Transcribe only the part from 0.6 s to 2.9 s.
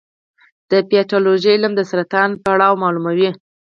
د پیتالوژي علم د سرطان پړاو